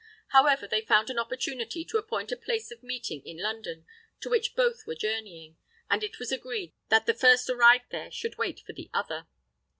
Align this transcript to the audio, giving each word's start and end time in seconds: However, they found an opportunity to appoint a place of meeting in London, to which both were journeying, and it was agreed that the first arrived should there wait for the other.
However, 0.29 0.65
they 0.67 0.81
found 0.81 1.11
an 1.11 1.19
opportunity 1.19 1.85
to 1.85 1.99
appoint 1.99 2.31
a 2.31 2.35
place 2.35 2.71
of 2.71 2.81
meeting 2.81 3.21
in 3.23 3.37
London, 3.37 3.85
to 4.21 4.31
which 4.31 4.55
both 4.55 4.87
were 4.87 4.95
journeying, 4.95 5.57
and 5.91 6.03
it 6.03 6.17
was 6.17 6.31
agreed 6.31 6.73
that 6.89 7.05
the 7.05 7.13
first 7.13 7.51
arrived 7.51 7.93
should 8.11 8.31
there 8.31 8.37
wait 8.39 8.59
for 8.61 8.73
the 8.73 8.89
other. 8.95 9.27